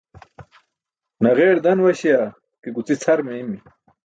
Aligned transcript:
Naġeer 1.21 1.57
dan 1.63 1.79
waśi̇ya 1.85 2.21
ke 2.61 2.67
guci̇ 2.75 2.95
cʰar 3.03 3.19
meeymi̇. 3.25 3.59